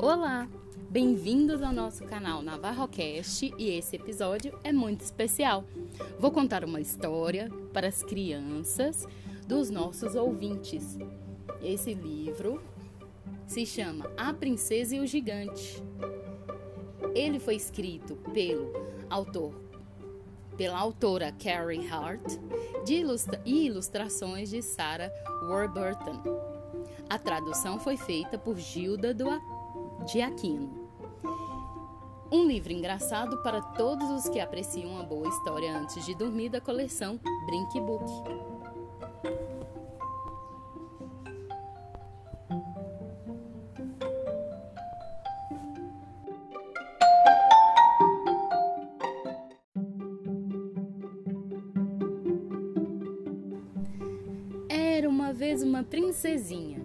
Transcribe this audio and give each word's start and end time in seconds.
Olá, 0.00 0.48
bem-vindos 0.88 1.60
ao 1.60 1.72
nosso 1.72 2.04
canal 2.04 2.40
NavarroCast 2.40 3.52
e 3.58 3.70
esse 3.70 3.96
episódio 3.96 4.56
é 4.62 4.72
muito 4.72 5.00
especial. 5.00 5.64
Vou 6.20 6.30
contar 6.30 6.64
uma 6.64 6.80
história 6.80 7.50
para 7.72 7.88
as 7.88 8.04
crianças 8.04 9.04
dos 9.46 9.70
nossos 9.70 10.14
ouvintes. 10.14 10.96
Esse 11.60 11.94
livro 11.94 12.62
se 13.44 13.66
chama 13.66 14.08
A 14.16 14.32
Princesa 14.32 14.94
e 14.94 15.00
o 15.00 15.06
Gigante. 15.06 15.82
Ele 17.12 17.40
foi 17.40 17.56
escrito 17.56 18.14
pelo 18.32 18.72
autor, 19.10 19.52
pela 20.56 20.78
autora 20.78 21.32
Carrie 21.32 21.88
Hart 21.88 22.38
ilustra 22.88 23.40
e 23.44 23.66
ilustrações 23.66 24.48
de 24.48 24.62
Sarah 24.62 25.10
Warburton. 25.48 26.22
A 27.10 27.18
tradução 27.18 27.78
foi 27.78 27.96
feita 27.96 28.38
por 28.38 28.56
Gilda 28.56 29.12
do 29.12 29.28
de 30.12 30.22
Aquino. 30.22 30.88
Um 32.32 32.46
livro 32.46 32.72
engraçado 32.72 33.42
para 33.42 33.60
todos 33.60 34.08
os 34.10 34.26
que 34.30 34.40
apreciam 34.40 34.90
uma 34.92 35.02
boa 35.02 35.28
história 35.28 35.70
antes 35.76 36.04
de 36.06 36.14
dormir 36.14 36.48
da 36.48 36.62
coleção 36.62 37.20
Brink 37.44 37.78
Book. 37.80 38.04
Era 54.70 55.06
uma 55.06 55.34
vez 55.34 55.62
uma 55.62 55.84
princesinha 55.84 56.80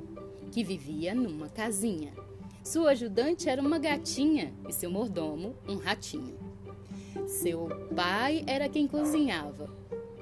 que 0.52 0.62
vivia 0.62 1.16
numa 1.16 1.48
casinha 1.48 2.23
sua 2.64 2.92
ajudante 2.92 3.50
era 3.50 3.62
uma 3.62 3.78
gatinha 3.78 4.54
e 4.68 4.72
seu 4.72 4.90
mordomo 4.90 5.56
um 5.68 5.76
ratinho. 5.76 6.38
Seu 7.28 7.68
pai 7.94 8.44
era 8.48 8.70
quem 8.70 8.88
cozinhava 8.88 9.70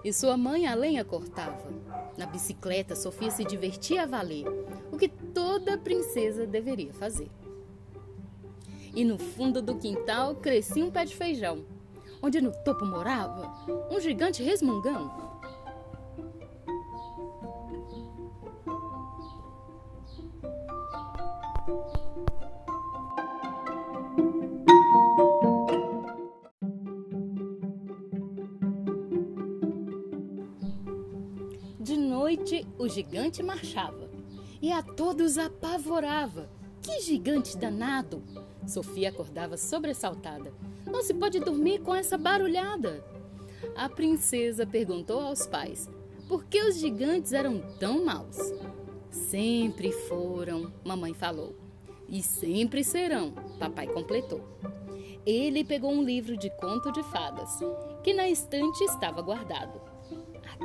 e 0.04 0.12
sua 0.12 0.36
mãe 0.36 0.66
a 0.66 0.74
lenha 0.74 1.06
cortava. 1.06 1.70
Na 2.18 2.26
bicicleta, 2.26 2.96
Sofia 2.96 3.30
se 3.30 3.46
divertia 3.46 4.04
a 4.04 4.06
valer, 4.08 4.46
o 4.92 4.98
que 4.98 5.08
toda 5.08 5.78
princesa 5.78 6.48
deveria 6.48 6.92
fazer. 6.92 7.30
E 8.94 9.06
no 9.06 9.20
fundo 9.20 9.62
do 9.62 9.76
quintal 9.76 10.36
crescia 10.36 10.84
um 10.84 10.92
pé 10.92 11.06
de 11.06 11.16
feijão, 11.16 11.64
onde 12.22 12.42
no 12.42 12.52
topo 12.64 12.86
morava 12.86 13.52
um 13.92 14.00
gigante 14.00 14.44
resmungão 14.44 15.31
gigante 32.94 33.42
marchava 33.42 34.10
e 34.62 34.72
a 34.72 34.82
todos 34.82 35.38
apavorava. 35.38 36.50
Que 36.82 37.02
gigante 37.02 37.58
danado! 37.58 38.24
Sofia 38.68 39.10
acordava 39.10 39.58
sobressaltada. 39.58 40.54
Não 40.86 41.02
se 41.02 41.14
pode 41.14 41.40
dormir 41.40 41.80
com 41.80 41.96
essa 41.96 42.18
barulhada. 42.18 43.04
A 43.76 43.88
princesa 43.90 44.66
perguntou 44.66 45.20
aos 45.20 45.46
pais 45.48 45.90
por 46.28 46.46
que 46.46 46.62
os 46.64 46.78
gigantes 46.78 47.34
eram 47.34 47.60
tão 47.80 48.06
maus. 48.06 48.38
Sempre 49.10 49.92
foram, 49.92 50.72
mamãe 50.84 51.14
falou. 51.14 51.56
E 52.08 52.22
sempre 52.22 52.84
serão, 52.84 53.32
papai 53.60 53.88
completou. 53.88 54.42
Ele 55.26 55.64
pegou 55.64 55.92
um 55.92 56.04
livro 56.04 56.36
de 56.36 56.50
conto 56.58 56.92
de 56.92 57.04
fadas, 57.04 57.60
que 58.04 58.14
na 58.14 58.28
estante 58.28 58.84
estava 58.84 59.22
guardado. 59.22 59.91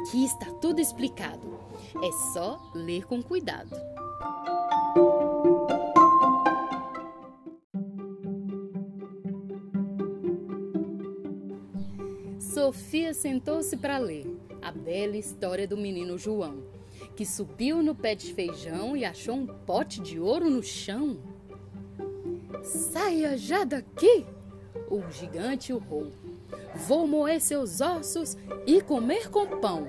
Aqui 0.06 0.24
está 0.24 0.46
tudo 0.60 0.80
explicado. 0.80 1.58
É 2.00 2.12
só 2.32 2.62
ler 2.72 3.04
com 3.06 3.20
cuidado. 3.20 3.74
Sofia 12.38 13.12
sentou-se 13.12 13.76
para 13.76 13.98
ler 13.98 14.26
a 14.62 14.70
bela 14.70 15.16
história 15.16 15.66
do 15.66 15.76
menino 15.76 16.16
João, 16.16 16.62
que 17.16 17.26
subiu 17.26 17.82
no 17.82 17.92
pé 17.92 18.14
de 18.14 18.32
feijão 18.32 18.96
e 18.96 19.04
achou 19.04 19.34
um 19.34 19.46
pote 19.46 20.00
de 20.00 20.20
ouro 20.20 20.48
no 20.48 20.62
chão. 20.62 21.18
Saia 22.62 23.36
já 23.36 23.64
daqui! 23.64 24.24
O 24.88 25.02
gigante 25.10 25.72
urrou. 25.72 26.12
Vou 26.76 27.06
moer 27.06 27.40
seus 27.40 27.80
ossos 27.80 28.36
e 28.66 28.82
comer 28.82 29.30
com 29.30 29.46
pão. 29.58 29.88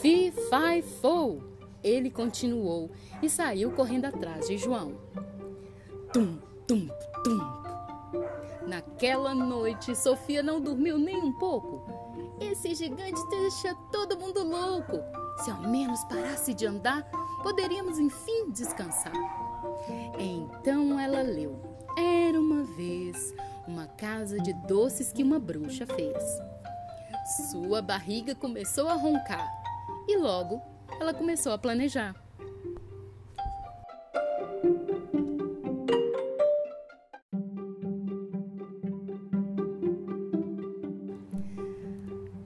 Fi, 0.00 0.32
fai, 0.48 0.82
fou! 0.82 1.42
Ele 1.84 2.10
continuou 2.10 2.90
e 3.22 3.28
saiu 3.28 3.70
correndo 3.70 4.06
atrás 4.06 4.48
de 4.48 4.56
João. 4.56 4.94
Tum, 6.12 6.38
tum, 6.66 6.88
tum. 7.22 7.66
Naquela 8.66 9.34
noite, 9.34 9.94
Sofia 9.94 10.42
não 10.42 10.60
dormiu 10.60 10.98
nem 10.98 11.16
um 11.16 11.32
pouco. 11.32 11.84
Esse 12.40 12.74
gigante 12.74 13.20
deixa 13.28 13.74
todo 13.92 14.18
mundo 14.18 14.42
louco. 14.42 14.98
Se 15.44 15.50
ao 15.50 15.60
menos 15.60 16.02
parasse 16.04 16.54
de 16.54 16.66
andar, 16.66 17.08
poderíamos 17.42 17.98
enfim 17.98 18.50
descansar. 18.50 19.12
Então 20.18 20.98
ela 20.98 21.22
leu. 21.22 21.54
Era 21.96 22.40
uma 22.40 22.64
vez 22.64 23.34
uma 23.66 23.86
casa 23.86 24.38
de 24.38 24.52
doces 24.66 25.12
que 25.12 25.22
uma 25.22 25.38
bruxa 25.38 25.86
fez. 25.86 26.22
Sua 27.50 27.82
barriga 27.82 28.34
começou 28.34 28.88
a 28.88 28.94
roncar 28.94 29.50
e 30.08 30.16
logo 30.16 30.62
ela 31.00 31.12
começou 31.12 31.52
a 31.52 31.58
planejar. 31.58 32.14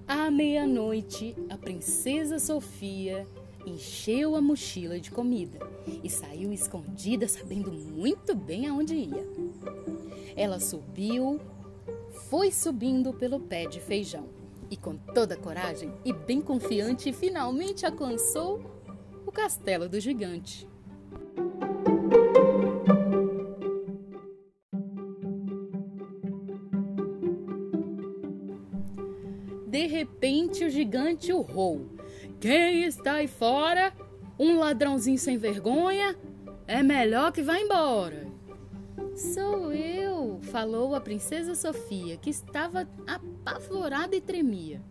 À 0.08 0.30
meia-noite, 0.30 1.36
a 1.50 1.58
princesa 1.58 2.38
Sofia 2.38 3.26
encheu 3.66 4.34
a 4.34 4.40
mochila 4.40 4.98
de 4.98 5.10
comida 5.10 5.58
e 6.02 6.08
saiu 6.08 6.52
escondida, 6.52 7.28
sabendo 7.28 7.72
muito 7.72 8.34
bem 8.34 8.66
aonde 8.66 8.94
ia. 8.94 9.26
Ela 10.40 10.58
subiu, 10.58 11.38
foi 12.30 12.50
subindo 12.50 13.12
pelo 13.12 13.38
pé 13.38 13.66
de 13.66 13.78
feijão 13.78 14.26
e, 14.70 14.76
com 14.76 14.96
toda 14.96 15.36
coragem 15.36 15.92
e 16.02 16.14
bem 16.14 16.40
confiante, 16.40 17.12
finalmente 17.12 17.84
alcançou 17.84 18.58
o 19.26 19.30
castelo 19.30 19.86
do 19.86 20.00
gigante. 20.00 20.66
De 29.66 29.86
repente, 29.86 30.64
o 30.64 30.70
gigante 30.70 31.34
urrou: 31.34 31.86
Quem 32.40 32.84
está 32.84 33.16
aí 33.16 33.28
fora? 33.28 33.92
Um 34.38 34.58
ladrãozinho 34.58 35.18
sem 35.18 35.36
vergonha? 35.36 36.16
É 36.66 36.82
melhor 36.82 37.30
que 37.30 37.42
vá 37.42 37.60
embora. 37.60 38.26
Sou 39.16 39.72
eu, 39.72 40.40
falou 40.42 40.94
a 40.94 41.00
princesa 41.00 41.54
Sofia, 41.54 42.16
que 42.16 42.30
estava 42.30 42.88
apavorada 43.06 44.14
e 44.14 44.20
tremia. 44.20 44.82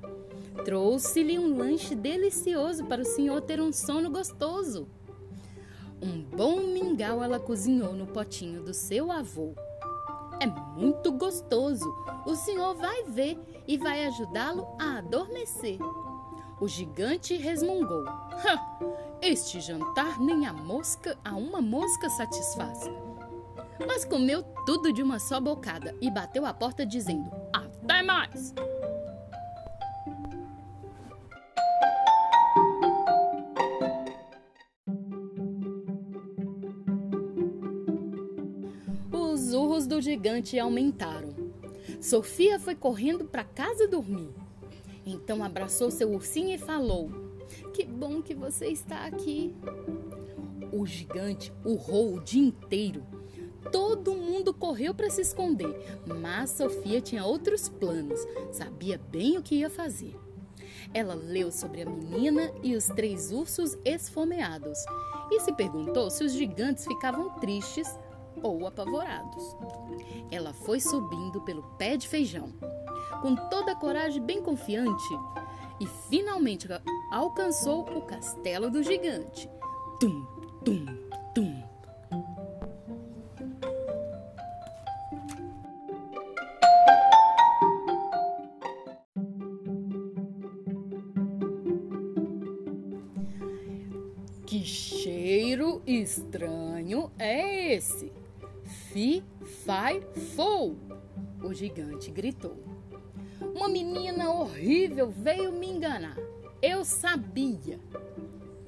Trouxe-lhe 0.65 1.39
um 1.39 1.57
lanche 1.57 1.95
delicioso 1.95 2.85
para 2.85 3.01
o 3.01 3.05
senhor 3.05 3.41
ter 3.41 3.61
um 3.61 3.71
sono 3.71 4.09
gostoso. 4.09 4.87
Um 6.01 6.21
bom 6.21 6.61
mingau 6.61 7.23
ela 7.23 7.39
cozinhou 7.39 7.93
no 7.93 8.07
potinho 8.07 8.61
do 8.61 8.73
seu 8.73 9.11
avô. 9.11 9.53
É 10.39 10.47
muito 10.47 11.11
gostoso. 11.11 11.85
O 12.25 12.35
senhor 12.35 12.75
vai 12.75 13.03
ver 13.03 13.37
e 13.67 13.77
vai 13.77 14.05
ajudá-lo 14.05 14.67
a 14.79 14.97
adormecer. 14.97 15.79
O 16.59 16.67
gigante 16.67 17.35
resmungou. 17.35 18.05
Este 19.21 19.59
jantar 19.59 20.17
nem 20.17 20.45
a 20.45 20.53
mosca 20.53 21.17
a 21.25 21.35
uma 21.35 21.61
mosca 21.61 22.09
satisfaz 22.09 22.89
mas 23.87 24.03
comeu 24.03 24.43
tudo 24.65 24.91
de 24.91 25.01
uma 25.01 25.19
só 25.19 25.39
bocada 25.39 25.95
e 26.01 26.11
bateu 26.11 26.45
a 26.45 26.53
porta 26.53 26.85
dizendo: 26.85 27.29
Até 27.53 28.03
mais! 28.03 28.53
Os 39.11 39.53
urros 39.53 39.87
do 39.87 40.01
gigante 40.01 40.59
aumentaram. 40.59 41.33
Sofia 42.01 42.59
foi 42.59 42.75
correndo 42.75 43.25
para 43.25 43.43
casa 43.43 43.87
dormir. 43.87 44.29
Então 45.05 45.43
abraçou 45.43 45.89
seu 45.89 46.11
ursinho 46.11 46.53
e 46.53 46.57
falou: 46.57 47.09
Que 47.73 47.85
bom 47.85 48.21
que 48.21 48.35
você 48.35 48.67
está 48.67 49.05
aqui. 49.05 49.55
O 50.71 50.85
gigante 50.85 51.51
urrou 51.65 52.15
o 52.15 52.21
dia 52.21 52.43
inteiro 52.43 53.18
Todo 53.71 54.15
mundo 54.15 54.53
correu 54.53 54.93
para 54.93 55.09
se 55.09 55.21
esconder, 55.21 56.01
mas 56.05 56.51
Sofia 56.51 57.01
tinha 57.01 57.25
outros 57.25 57.69
planos, 57.69 58.19
sabia 58.51 58.99
bem 59.09 59.37
o 59.37 59.43
que 59.43 59.55
ia 59.55 59.69
fazer. 59.69 60.15
Ela 60.93 61.13
leu 61.13 61.51
sobre 61.51 61.81
a 61.81 61.85
menina 61.85 62.51
e 62.63 62.75
os 62.75 62.85
três 62.85 63.31
ursos 63.31 63.77
esfomeados 63.85 64.77
e 65.31 65.39
se 65.41 65.53
perguntou 65.53 66.09
se 66.09 66.23
os 66.23 66.33
gigantes 66.33 66.85
ficavam 66.85 67.29
tristes 67.39 67.87
ou 68.41 68.65
apavorados. 68.65 69.55
Ela 70.31 70.53
foi 70.53 70.79
subindo 70.79 71.41
pelo 71.41 71.63
pé 71.77 71.97
de 71.97 72.07
feijão, 72.07 72.51
com 73.21 73.35
toda 73.35 73.73
a 73.73 73.75
coragem 73.75 74.21
bem 74.21 74.41
confiante, 74.41 75.19
e 75.79 75.85
finalmente 76.09 76.67
alcançou 77.11 77.81
o 77.81 78.01
castelo 78.01 78.69
do 78.69 78.83
gigante. 78.83 79.49
Tum, 79.99 80.25
tum, 80.63 80.85
tum. 81.33 81.68
Esse? 97.69 98.11
Fi, 98.63 99.23
fai, 99.65 100.01
fou! 100.35 100.75
O 101.43 101.53
gigante 101.53 102.09
gritou. 102.09 102.57
Uma 103.55 103.69
menina 103.69 104.31
horrível 104.31 105.09
veio 105.09 105.51
me 105.51 105.69
enganar. 105.69 106.17
Eu 106.61 106.83
sabia. 106.83 107.79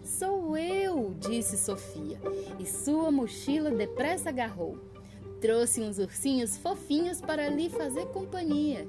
Sou 0.04 0.58
eu, 0.58 1.14
disse 1.20 1.58
Sofia, 1.58 2.20
e 2.60 2.66
sua 2.66 3.12
mochila 3.12 3.70
depressa 3.72 4.30
agarrou. 4.30 4.78
Trouxe 5.40 5.82
uns 5.82 5.98
ursinhos 5.98 6.58
fofinhos 6.58 7.22
para 7.22 7.50
lhe 7.50 7.70
fazer 7.70 8.06
companhia. 8.08 8.88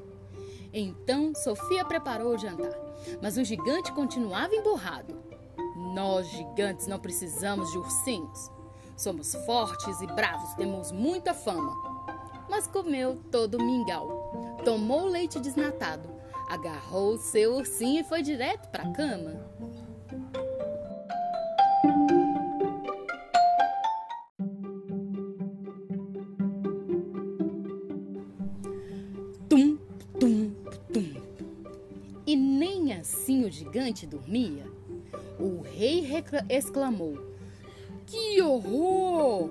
Então 0.72 1.34
Sofia 1.34 1.84
preparou 1.84 2.34
o 2.34 2.38
jantar, 2.38 2.72
mas 3.20 3.36
o 3.36 3.44
gigante 3.44 3.92
continuava 3.92 4.54
emburrado. 4.54 5.20
Nós, 5.94 6.26
gigantes, 6.28 6.86
não 6.86 6.98
precisamos 6.98 7.70
de 7.72 7.78
ursinhos. 7.78 8.50
Somos 9.02 9.34
fortes 9.44 10.00
e 10.00 10.06
bravos, 10.06 10.54
temos 10.54 10.92
muita 10.92 11.34
fama. 11.34 11.74
Mas 12.48 12.68
comeu 12.68 13.20
todo 13.32 13.58
o 13.58 13.60
mingau, 13.60 14.60
tomou 14.64 15.06
leite 15.06 15.40
desnatado, 15.40 16.08
agarrou 16.48 17.18
seu 17.18 17.56
ursinho 17.56 18.02
e 18.02 18.04
foi 18.04 18.22
direto 18.22 18.68
para 18.68 18.84
a 18.84 18.92
cama. 18.92 19.44
Tum, 29.48 29.78
tum, 30.20 30.54
tum. 30.92 31.22
E 32.24 32.36
nem 32.36 32.92
assim 32.92 33.44
o 33.44 33.50
gigante 33.50 34.06
dormia. 34.06 34.64
O 35.40 35.60
rei 35.60 36.06
exclamou: 36.48 37.31
Que 38.06 38.42
horror! 38.42 39.50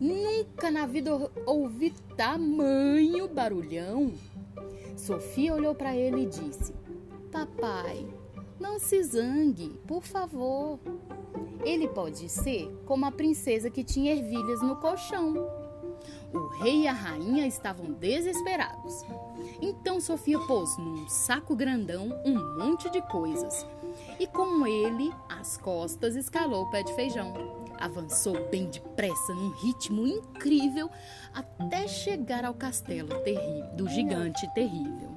Nunca 0.00 0.70
na 0.70 0.86
vida 0.86 1.30
ouvi 1.44 1.90
tamanho 2.16 3.28
barulhão. 3.28 4.12
Sofia 4.96 5.54
olhou 5.54 5.74
para 5.74 5.96
ele 5.96 6.22
e 6.22 6.26
disse: 6.26 6.72
Papai, 7.32 8.06
não 8.60 8.78
se 8.78 9.02
zangue, 9.02 9.80
por 9.86 10.02
favor. 10.02 10.78
Ele 11.64 11.88
pode 11.88 12.28
ser 12.28 12.68
como 12.86 13.06
a 13.06 13.10
princesa 13.10 13.70
que 13.70 13.82
tinha 13.82 14.12
ervilhas 14.12 14.62
no 14.62 14.76
colchão. 14.76 15.34
O 16.32 16.46
rei 16.62 16.82
e 16.82 16.88
a 16.88 16.92
rainha 16.92 17.46
estavam 17.46 17.92
desesperados. 17.92 19.02
Então 19.60 20.00
Sofia 20.00 20.38
pôs 20.40 20.76
num 20.78 21.08
saco 21.08 21.56
grandão 21.56 22.08
um 22.24 22.58
monte 22.58 22.90
de 22.90 23.00
coisas 23.02 23.66
e 24.20 24.26
com 24.26 24.66
ele 24.66 25.12
às 25.28 25.56
costas 25.56 26.16
escalou 26.16 26.64
o 26.64 26.70
pé 26.70 26.82
de 26.82 26.94
feijão. 26.94 27.57
Avançou 27.78 28.48
bem 28.48 28.68
depressa, 28.68 29.32
num 29.32 29.50
ritmo 29.50 30.06
incrível, 30.06 30.90
até 31.32 31.86
chegar 31.86 32.44
ao 32.44 32.54
castelo 32.54 33.08
do 33.76 33.88
gigante 33.88 34.52
terrível. 34.52 35.16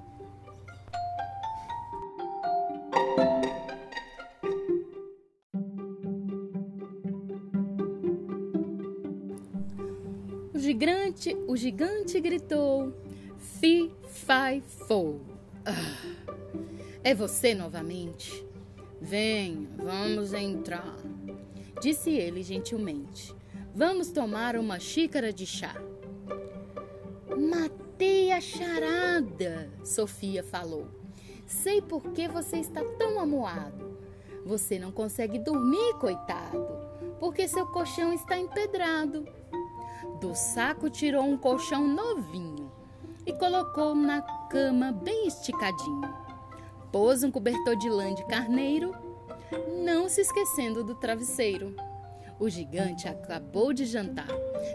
O 10.54 10.60
gigante, 10.60 11.36
o 11.48 11.58
gigante 11.58 12.20
gritou: 12.20 12.94
Fi, 13.38 13.92
fai, 14.08 14.62
fo. 14.62 15.20
Ah, 15.66 15.74
é 17.04 17.16
você 17.16 17.56
novamente? 17.56 18.46
Venha, 19.02 19.68
vamos 19.78 20.32
entrar, 20.32 20.96
disse 21.80 22.10
ele 22.10 22.44
gentilmente. 22.44 23.36
Vamos 23.74 24.10
tomar 24.10 24.56
uma 24.56 24.80
xícara 24.80 25.32
de 25.32 25.46
chá. 25.46 25.76
Matei 27.38 28.32
a 28.32 28.42
charada, 28.42 29.72
Sofia 29.84 30.44
falou. 30.44 30.88
Sei 31.46 31.82
por 31.82 32.12
que 32.12 32.28
você 32.28 32.58
está 32.58 32.84
tão 32.98 33.20
amuado. 33.20 33.98
Você 34.46 34.80
não 34.80 34.92
consegue 34.92 35.38
dormir, 35.38 35.94
coitado, 36.00 36.68
porque 37.20 37.48
seu 37.48 37.68
colchão 37.68 38.12
está 38.14 38.38
empedrado. 38.38 39.26
Do 40.20 40.36
saco 40.36 40.90
tirou 40.90 41.24
um 41.24 41.38
colchão 41.38 41.88
novinho 41.88 42.72
e 43.26 43.32
colocou 43.34 43.94
na 43.94 44.22
cama 44.50 44.92
bem 44.92 45.28
esticadinho 45.28 46.22
pôs 46.92 47.24
um 47.24 47.32
cobertor 47.32 47.76
de 47.76 47.90
lã 47.90 48.14
de 48.14 48.24
carneiro, 48.26 48.94
não 49.84 50.10
se 50.10 50.22
esquecendo 50.22 50.84
do 50.84 50.96
travesseiro. 50.96 51.76
O 52.40 52.50
gigante 52.50 53.08
acabou 53.08 53.72
de 53.72 53.86
jantar, 53.86 54.28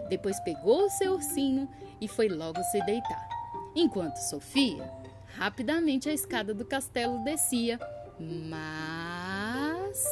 depois 0.09 0.39
pegou 0.39 0.85
o 0.85 0.89
seu 0.89 1.13
ursinho 1.13 1.69
e 1.99 2.07
foi 2.07 2.29
logo 2.29 2.61
se 2.63 2.83
deitar. 2.85 3.27
Enquanto 3.75 4.17
Sofia, 4.17 4.89
rapidamente 5.35 6.09
a 6.09 6.13
escada 6.13 6.53
do 6.53 6.65
castelo 6.65 7.23
descia, 7.23 7.79
mas. 8.19 10.03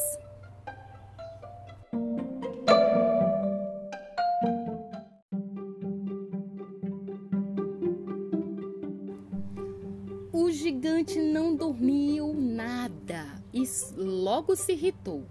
O 10.33 10.51
gigante 10.51 11.19
não 11.19 11.55
dormiu 11.55 12.33
nada 12.33 13.44
e 13.55 13.63
logo 13.95 14.53
se 14.53 14.73
irritou. 14.73 15.23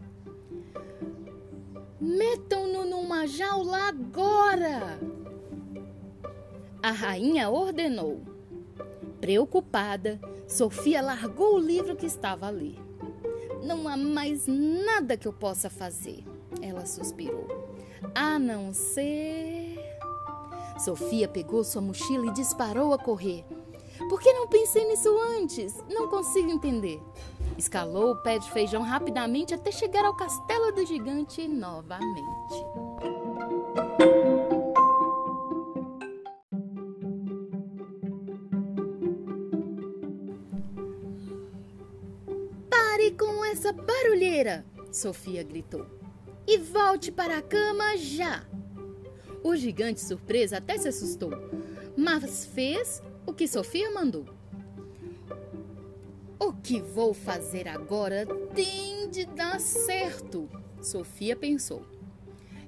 Metam-no 2.01 2.87
numa 2.87 3.27
jaula 3.27 3.89
agora! 3.89 4.99
A 6.83 6.91
rainha 6.91 7.51
ordenou. 7.51 8.23
Preocupada, 9.21 10.19
Sofia 10.49 11.03
largou 11.03 11.57
o 11.57 11.59
livro 11.59 11.97
que 11.97 12.07
estava 12.07 12.47
a 12.47 12.51
ler. 12.51 12.79
Não 13.63 13.87
há 13.89 13.97
mais 13.97 14.47
nada 14.47 15.17
que 15.17 15.29
eu 15.29 15.33
possa 15.33 15.69
fazer, 15.69 16.25
ela 16.61 16.85
suspirou. 16.87 17.47
A 18.15 18.39
não 18.39 18.73
ser. 18.73 19.79
Sofia 20.79 21.29
pegou 21.29 21.63
sua 21.65 21.81
mochila 21.81 22.27
e 22.27 22.35
disparou 22.35 22.93
a 22.93 22.99
correr. 22.99 23.45
Por 23.99 24.21
que 24.21 24.33
não 24.33 24.49
pensei 24.49 24.87
nisso 24.87 25.17
antes? 25.39 25.75
Não 25.89 26.09
consigo 26.09 26.51
entender. 26.51 27.01
Escalou 27.57 28.13
o 28.13 28.17
pé 28.17 28.39
de 28.39 28.51
feijão 28.51 28.83
rapidamente 28.83 29.55
até 29.55 29.71
chegar 29.71 30.05
ao 30.05 30.17
castelo 30.17 30.73
do 30.73 30.85
gigante 30.85 31.47
novamente. 31.47 32.55
Pare 42.69 43.13
com 43.13 43.45
essa 43.45 43.73
barulheira! 43.73 44.65
Sofia 44.91 45.43
gritou. 45.43 45.87
E 46.47 46.59
volte 46.59 47.11
para 47.11 47.39
a 47.39 47.43
cama 47.43 47.97
já! 47.97 48.45
O 49.43 49.55
gigante, 49.55 50.01
surpreso, 50.01 50.57
até 50.57 50.79
se 50.79 50.89
assustou, 50.89 51.31
mas 51.97 52.47
fez 52.47 53.03
o 53.27 53.33
que 53.33 53.47
Sofia 53.49 53.91
mandou. 53.93 54.27
O 56.39 56.53
que 56.53 56.81
vou 56.81 57.15
fazer 57.15 57.69
agora 57.69 58.27
tem 58.55 59.09
de 59.09 59.25
dar 59.25 59.61
certo, 59.61 60.49
Sofia 60.83 61.35
pensou. 61.35 61.83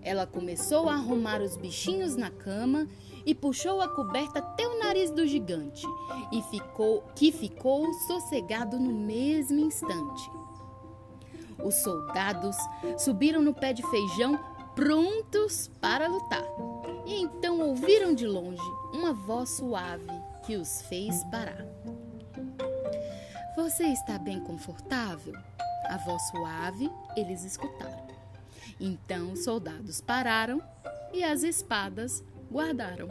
Ela 0.03 0.27
começou 0.27 0.89
a 0.89 0.95
arrumar 0.95 1.43
os 1.43 1.57
bichinhos 1.57 2.17
na 2.17 2.31
cama 2.31 2.89
e 3.25 3.35
puxou 3.35 3.81
a 3.81 3.89
coberta 3.89 4.39
até 4.39 4.67
o 4.67 4.79
nariz 4.79 5.11
do 5.11 5.27
gigante, 5.27 5.85
e 6.33 6.41
ficou 6.43 7.03
que 7.17 7.33
ficou 7.33 7.93
sossegado 8.07 8.79
no 8.79 8.93
mesmo 8.93 9.59
instante. 9.59 10.31
Os 11.63 11.75
soldados 11.77 12.57
subiram 12.97 13.43
no 13.43 13.53
pé 13.53 13.73
de 13.73 13.83
feijão 13.91 14.39
prontos 14.77 15.69
para 15.81 16.07
lutar. 16.07 16.45
E 17.05 17.21
então 17.21 17.61
ouviram 17.61 18.15
de 18.15 18.27
longe 18.27 18.63
uma 18.93 19.13
voz 19.13 19.51
suave 19.51 20.07
que 20.47 20.57
os 20.57 20.83
fez 20.83 21.25
parar. 21.25 21.67
Você 23.57 23.85
está 23.87 24.17
bem 24.17 24.39
confortável? 24.39 25.35
A 25.89 25.97
voz 25.99 26.23
suave 26.29 26.89
eles 27.17 27.43
escutaram. 27.43 28.07
Então 28.79 29.33
os 29.33 29.43
soldados 29.43 30.01
pararam 30.01 30.63
e 31.13 31.25
as 31.25 31.43
espadas 31.43 32.23
guardaram. 32.51 33.09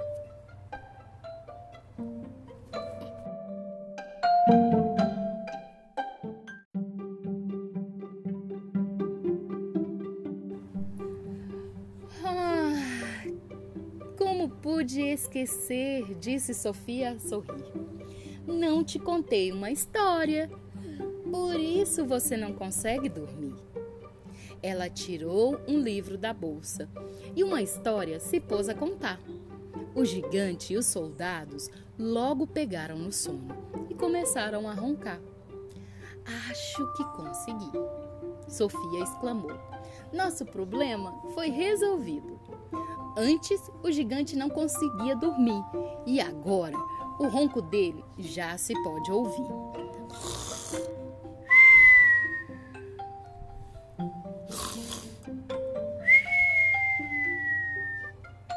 Esquecer, 15.15 16.13
disse 16.19 16.53
Sofia 16.53 17.11
a 17.11 17.19
sorrir. 17.19 17.65
Não 18.45 18.83
te 18.83 18.99
contei 18.99 19.51
uma 19.51 19.71
história. 19.71 20.49
Por 21.31 21.59
isso 21.59 22.05
você 22.05 22.37
não 22.37 22.53
consegue 22.53 23.09
dormir. 23.09 23.55
Ela 24.61 24.89
tirou 24.89 25.59
um 25.67 25.79
livro 25.79 26.17
da 26.17 26.33
bolsa 26.33 26.89
e 27.35 27.43
uma 27.43 27.61
história 27.61 28.19
se 28.19 28.39
pôs 28.39 28.69
a 28.69 28.75
contar. 28.75 29.19
O 29.93 30.05
gigante 30.05 30.73
e 30.73 30.77
os 30.77 30.85
soldados 30.85 31.69
logo 31.97 32.45
pegaram 32.45 32.97
no 32.97 33.11
sono 33.11 33.55
e 33.89 33.95
começaram 33.95 34.67
a 34.67 34.73
roncar. 34.73 35.19
Acho 36.49 36.93
que 36.93 37.03
consegui. 37.15 37.71
Sofia 38.47 39.03
exclamou. 39.03 39.57
Nosso 40.11 40.45
problema 40.45 41.13
foi 41.33 41.49
resolvido. 41.49 42.39
Antes, 43.17 43.61
o 43.81 43.91
gigante 43.91 44.35
não 44.35 44.49
conseguia 44.49 45.15
dormir 45.15 45.63
e 46.05 46.19
agora 46.19 46.77
o 47.17 47.27
ronco 47.27 47.61
dele 47.61 48.03
já 48.17 48.57
se 48.57 48.73
pode 48.83 49.09
ouvir. 49.11 49.47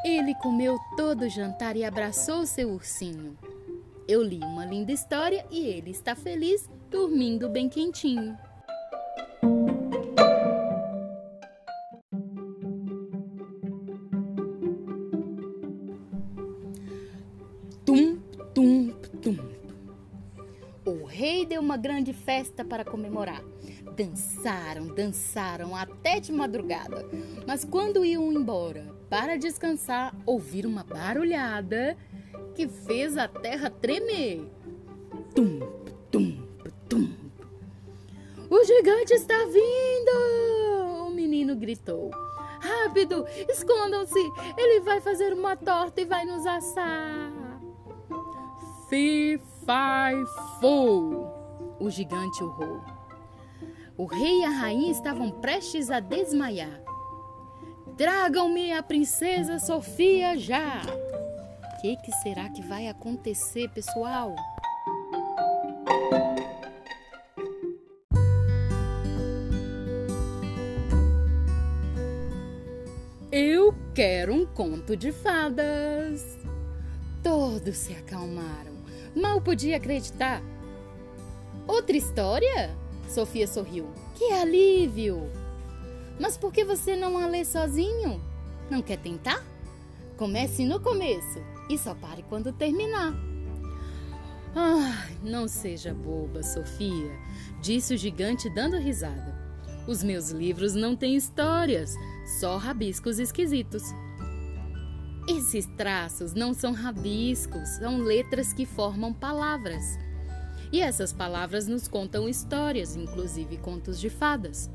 Ele 0.05 0.35
comeu 0.37 0.79
todo 0.97 1.23
o 1.23 1.29
jantar 1.29 1.77
e 1.77 1.85
abraçou 1.85 2.45
seu 2.45 2.71
ursinho. 2.71 3.39
Eu 4.09 4.23
li 4.23 4.41
uma 4.41 4.65
linda 4.65 4.91
história 4.91 5.47
e 5.51 5.67
ele 5.67 5.91
está 5.91 6.17
feliz, 6.17 6.69
dormindo 6.91 7.49
bem 7.49 7.69
quentinho. 7.69 8.37
Grande 21.79 22.13
festa 22.13 22.65
para 22.65 22.85
comemorar. 22.85 23.43
Dançaram, 23.97 24.89
dançaram 24.89 25.75
até 25.75 26.21
de 26.21 26.31
madrugada. 26.33 27.09
Mas 27.47 27.65
quando 27.65 28.05
iam 28.05 28.31
embora 28.33 28.95
para 29.09 29.39
descansar, 29.39 30.15
ouviram 30.27 30.69
uma 30.69 30.85
barulhada 30.85 31.97
que 32.55 32.69
fez 32.69 33.17
a 33.17 33.27
terra 33.27 33.71
tremer. 33.71 34.47
Tum, 35.35 35.61
tum, 36.11 36.47
tum. 36.89 37.09
O 38.51 38.65
gigante 38.65 39.15
está 39.15 39.37
vindo! 39.45 41.07
O 41.07 41.11
menino 41.11 41.55
gritou. 41.55 42.11
Rápido, 42.61 43.25
escondam-se! 43.49 44.19
Ele 44.57 44.81
vai 44.81 45.01
fazer 45.01 45.33
uma 45.33 45.57
torta 45.57 46.01
e 46.01 46.05
vai 46.05 46.25
nos 46.25 46.45
assar. 46.47 47.33
Fi, 48.89 49.39
fi, 49.67 50.25
fo! 50.61 51.28
O 51.81 51.91
gigante 51.91 52.43
urrou. 52.43 52.83
O 53.97 54.05
rei 54.07 54.41
e 54.41 54.45
a 54.45 54.51
rainha 54.51 54.91
estavam 54.91 55.31
prestes 55.31 55.91
a 55.91 56.01
desmaiar. 56.01 56.83
Tragam-me 57.97 58.73
a 58.73 58.83
princesa 58.83 59.59
Sofia 59.59 60.37
já! 60.37 60.83
O 60.83 61.81
que, 61.81 61.97
que 61.97 62.13
será 62.23 62.49
que 62.49 62.63
vai 62.63 62.89
acontecer, 62.89 63.69
pessoal? 63.71 64.35
Eu 73.31 73.75
quero 73.95 74.33
um 74.33 74.47
conto 74.47 74.97
de 74.97 75.13
fadas. 75.13 76.39
Todos 77.23 77.77
se 77.77 77.93
acalmaram. 77.95 78.77
Mal 79.15 79.41
podia 79.41 79.77
acreditar. 79.77 80.43
Outra 81.69 81.97
história? 81.97 82.75
Sofia 83.07 83.47
sorriu. 83.47 83.87
Que 84.15 84.33
alívio! 84.33 85.31
Mas 86.19 86.39
por 86.39 86.51
que 86.51 86.65
você 86.65 86.97
não 86.97 87.19
a 87.19 87.27
lê 87.27 87.45
sozinho? 87.45 88.21
Não 88.71 88.81
quer 88.81 88.97
tentar? 88.97 89.45
Comece 90.17 90.65
no 90.65 90.81
começo 90.81 91.39
e 91.69 91.77
só 91.77 91.95
pare 91.95 92.25
quando 92.29 92.53
terminar. 92.55 93.15
Ah, 94.57 95.07
não 95.23 95.47
seja 95.47 95.93
boba, 95.93 96.43
Sofia, 96.43 97.13
disse 97.61 97.95
o 97.95 97.99
gigante 97.99 98.49
dando 98.49 98.79
risada. 98.79 99.37
Os 99.87 100.03
meus 100.03 100.31
livros 100.31 100.75
não 100.75 100.97
têm 100.97 101.17
histórias, 101.17 101.95
só 102.41 102.57
rabiscos 102.57 103.19
esquisitos. 103.19 103.83
Esses 105.29 105.67
traços 105.77 106.33
não 106.33 106.55
são 106.55 106.73
rabiscos, 106.73 107.69
são 107.79 107.99
letras 107.99 108.53
que 108.55 108.65
formam 108.65 109.13
palavras. 109.13 109.99
E 110.71 110.81
essas 110.81 111.13
palavras 111.13 111.67
nos 111.67 111.89
contam 111.89 112.29
histórias, 112.29 112.95
inclusive 112.95 113.57
contos 113.59 113.99
de 113.99 114.11
fadas. 114.11 114.71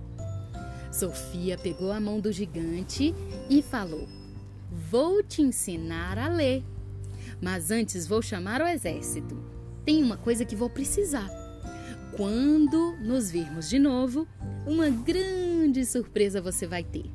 Sofia 0.92 1.58
pegou 1.58 1.92
a 1.92 2.00
mão 2.00 2.20
do 2.20 2.32
gigante 2.32 3.14
e 3.50 3.62
falou: 3.62 4.08
Vou 4.90 5.24
te 5.24 5.42
ensinar 5.42 6.18
a 6.18 6.28
ler. 6.28 6.64
Mas 7.42 7.72
antes 7.72 8.08
vou 8.08 8.22
chamar 8.22 8.62
o 8.62 8.68
exército. 8.68 9.38
Tem 9.86 10.02
uma 10.02 10.18
coisa 10.18 10.46
que 10.46 10.56
vou 10.56 10.70
precisar. 10.70 11.30
Quando 12.16 12.96
nos 13.02 13.32
virmos 13.32 13.70
de 13.70 13.80
novo, 13.80 14.28
uma 14.66 14.90
grande 14.90 15.84
surpresa 15.86 16.42
você 16.42 16.68
vai 16.68 16.84
ter. 16.84 17.10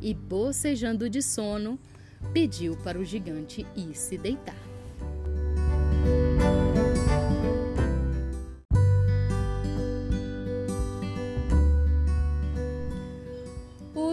E 0.00 0.14
bocejando 0.14 1.10
de 1.10 1.20
sono, 1.20 1.78
pediu 2.32 2.76
para 2.78 2.98
o 2.98 3.04
gigante 3.04 3.66
ir 3.76 3.96
se 3.96 4.16
deitar. 4.16 4.67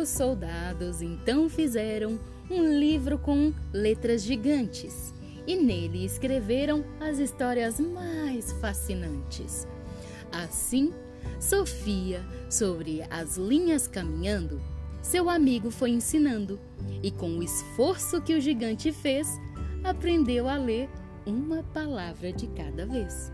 Os 0.06 0.12
soldados 0.12 1.02
então 1.02 1.50
fizeram 1.50 2.20
um 2.48 2.78
livro 2.78 3.18
com 3.18 3.52
letras 3.74 4.22
gigantes 4.22 5.12
e 5.48 5.56
nele 5.56 6.06
escreveram 6.06 6.86
as 7.00 7.18
histórias 7.18 7.80
mais 7.80 8.52
fascinantes. 8.62 9.68
Assim, 10.32 10.94
Sofia, 11.40 12.24
sobre 12.52 13.02
as 13.10 13.36
linhas 13.36 13.88
caminhando, 13.88 14.62
seu 15.02 15.28
amigo 15.28 15.72
foi 15.72 15.90
ensinando, 15.90 16.60
e 17.02 17.10
com 17.10 17.40
o 17.40 17.42
esforço 17.42 18.22
que 18.22 18.36
o 18.36 18.40
gigante 18.40 18.92
fez, 18.92 19.28
aprendeu 19.84 20.48
a 20.48 20.56
ler 20.56 20.88
uma 21.26 21.64
palavra 21.74 22.32
de 22.32 22.46
cada 22.50 22.86
vez. 22.86 23.32